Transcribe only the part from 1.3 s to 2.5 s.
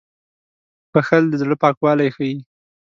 زړه پاکوالی ښيي.